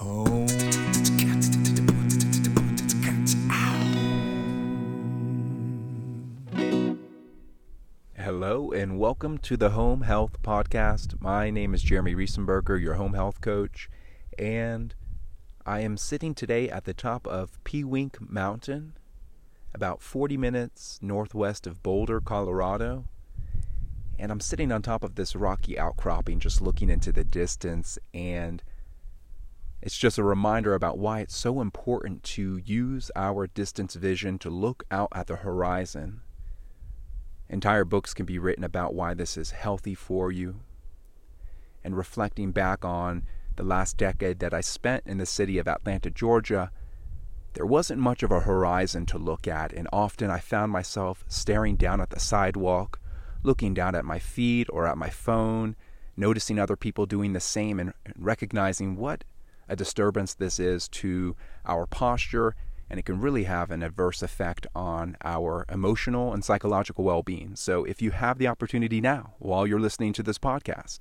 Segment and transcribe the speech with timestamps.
[0.00, 0.46] home.
[8.16, 11.20] Hello and welcome to the HŌM Health Podcast.
[11.20, 13.90] My name is Jeremy Riesenberger, your home health coach,
[14.38, 14.94] and
[15.66, 18.94] I am sitting today at the top of Pewink Mountain,
[19.74, 23.04] about 40 minutes northwest of Boulder, Colorado.
[24.18, 28.62] And I'm sitting on top of this rocky outcropping, just looking into the distance and
[29.82, 34.50] it's just a reminder about why it's so important to use our distance vision to
[34.50, 36.20] look out at the horizon.
[37.48, 40.60] Entire books can be written about why this is healthy for you.
[41.82, 46.10] And reflecting back on the last decade that I spent in the city of Atlanta,
[46.10, 46.70] Georgia,
[47.54, 51.76] there wasn't much of a horizon to look at, and often I found myself staring
[51.76, 53.00] down at the sidewalk,
[53.42, 55.74] looking down at my feet or at my phone,
[56.16, 59.24] noticing other people doing the same, and recognizing what
[59.70, 62.54] a disturbance this is to our posture,
[62.90, 67.54] and it can really have an adverse effect on our emotional and psychological well being.
[67.54, 71.00] So, if you have the opportunity now, while you're listening to this podcast,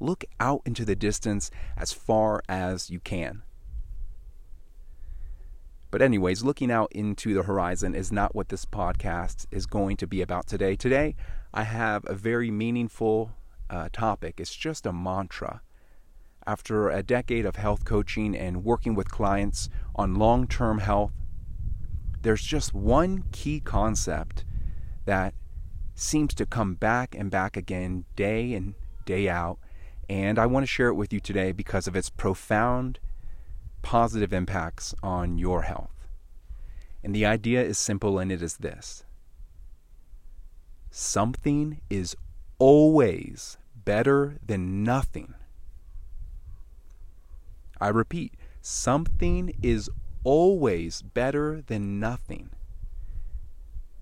[0.00, 3.42] look out into the distance as far as you can.
[5.92, 10.06] But, anyways, looking out into the horizon is not what this podcast is going to
[10.06, 10.74] be about today.
[10.74, 11.14] Today,
[11.54, 13.32] I have a very meaningful
[13.70, 14.40] uh, topic.
[14.40, 15.60] It's just a mantra
[16.46, 21.12] after a decade of health coaching and working with clients on long term health,
[22.22, 24.44] there's just one key concept
[25.04, 25.34] that
[25.94, 29.58] seems to come back and back again day in, day out.
[30.08, 32.98] And I want to share it with you today because of its profound
[33.82, 36.08] positive impacts on your health.
[37.02, 39.04] And the idea is simple and it is this
[40.90, 42.14] something is
[42.58, 45.34] always better than nothing.
[47.82, 49.90] I repeat, something is
[50.22, 52.50] always better than nothing.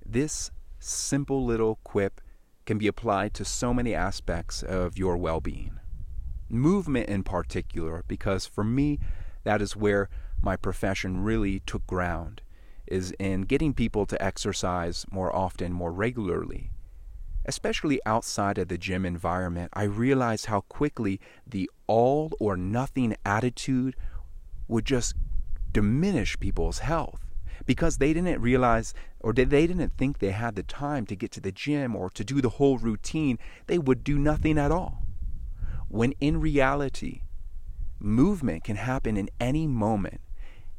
[0.05, 2.21] This simple little quip
[2.67, 5.81] can be applied to so many aspects of your well being.
[6.51, 8.99] Movement, in particular, because for me,
[9.45, 10.11] that is where
[10.43, 12.43] my profession really took ground,
[12.87, 16.71] is in getting people to exercise more often, more regularly
[17.51, 23.97] especially outside of the gym environment, I realized how quickly the all or nothing attitude
[24.69, 25.17] would just
[25.73, 27.27] diminish people's health
[27.67, 31.41] because they didn't realize or they didn't think they had the time to get to
[31.41, 33.37] the gym or to do the whole routine.
[33.67, 35.03] They would do nothing at all.
[35.89, 37.23] When in reality,
[37.99, 40.21] movement can happen in any moment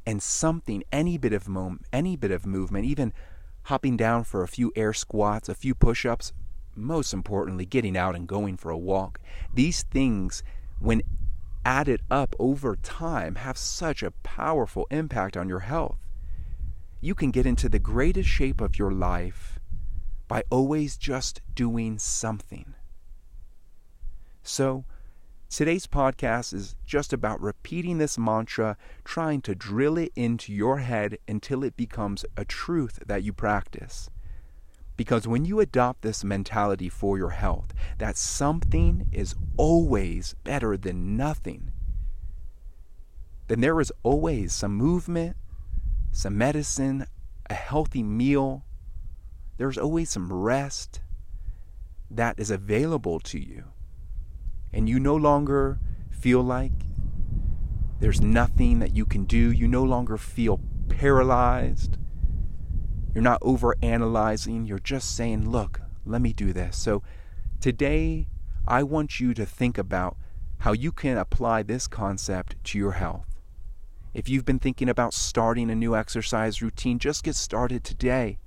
[0.05, 3.13] and something any bit of moment any bit of movement even
[3.63, 6.33] hopping down for a few air squats a few push-ups
[6.75, 9.19] most importantly, getting out and going for a walk.
[9.53, 10.43] These things,
[10.79, 11.01] when
[11.65, 15.99] added up over time, have such a powerful impact on your health.
[16.99, 19.59] You can get into the greatest shape of your life
[20.27, 22.73] by always just doing something.
[24.43, 24.85] So,
[25.49, 31.17] today's podcast is just about repeating this mantra, trying to drill it into your head
[31.27, 34.09] until it becomes a truth that you practice.
[35.01, 41.17] Because when you adopt this mentality for your health, that something is always better than
[41.17, 41.72] nothing,
[43.47, 45.35] then there is always some movement,
[46.12, 47.07] some medicine,
[47.50, 48.63] a healthy meal.
[49.57, 51.01] There's always some rest
[52.12, 53.63] that is available to you.
[54.72, 55.79] And you no longer
[56.12, 56.73] feel like
[58.00, 59.51] there's nothing that you can do.
[59.51, 61.97] You no longer feel paralyzed.
[63.13, 66.77] You're not over analyzing, you're just saying, look, let me do this.
[66.77, 67.03] So
[67.59, 68.27] today,
[68.67, 70.17] I want you to think about
[70.59, 73.25] how you can apply this concept to your health.
[74.13, 78.38] If you've been thinking about starting a new exercise routine, just get started today.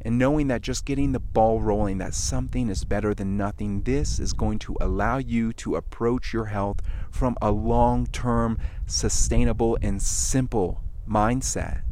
[0.00, 4.20] And knowing that just getting the ball rolling, that something is better than nothing, this
[4.20, 6.80] is going to allow you to approach your health
[7.10, 11.82] from a long term, sustainable, and simple mindset.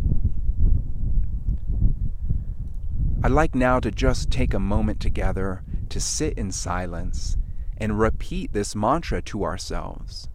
[3.24, 7.36] I'd like now to just take a moment together to sit in silence
[7.76, 10.28] and repeat this mantra to ourselves.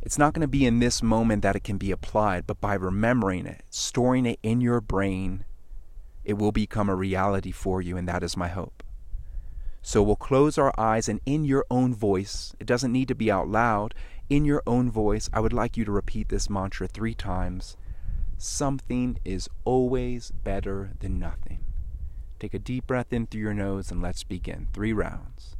[0.00, 2.72] It's not going to be in this moment that it can be applied, but by
[2.72, 5.44] remembering it, storing it in your brain,
[6.24, 8.82] it will become a reality for you, and that is my hope.
[9.82, 13.30] So we'll close our eyes, and in your own voice, it doesn't need to be
[13.30, 13.94] out loud,
[14.30, 17.76] in your own voice, I would like you to repeat this mantra three times
[18.42, 21.62] Something is always better than nothing.
[22.38, 24.68] Take a deep breath in through your nose and let's begin.
[24.72, 25.56] Three rounds.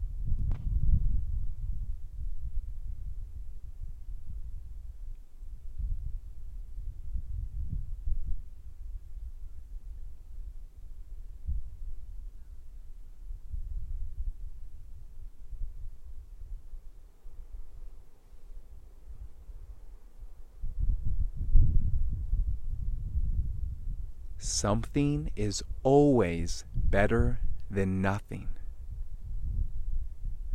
[24.43, 27.41] Something is always better
[27.71, 28.49] than nothing.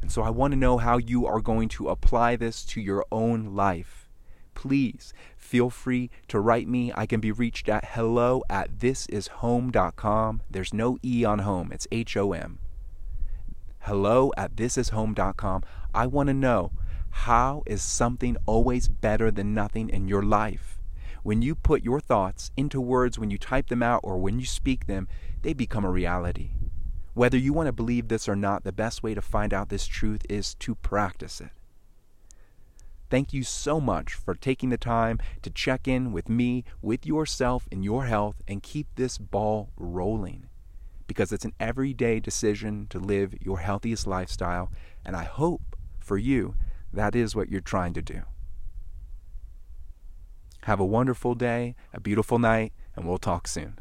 [0.02, 3.06] And so I want to know how you are going to apply this to your
[3.12, 4.10] own life.
[4.56, 6.92] Please feel free to write me.
[6.96, 10.42] I can be reached at hello at thisishom.com.
[10.50, 12.58] There's no E on home, it's H O M.
[13.82, 15.64] Hello at thisishom.com.
[15.94, 16.72] I want to know
[17.12, 20.75] how is something always better than nothing in your life?
[21.26, 24.46] When you put your thoughts into words, when you type them out, or when you
[24.46, 25.08] speak them,
[25.42, 26.52] they become a reality.
[27.16, 29.88] Whether you want to believe this or not, the best way to find out this
[29.88, 31.50] truth is to practice it.
[33.10, 37.68] Thank you so much for taking the time to check in with me, with yourself,
[37.72, 40.46] and your health, and keep this ball rolling.
[41.08, 44.72] Because it's an everyday decision to live your healthiest lifestyle,
[45.04, 46.54] and I hope for you
[46.94, 48.22] that is what you're trying to do.
[50.66, 53.78] Have a wonderful day, a beautiful night, and we'll talk soon.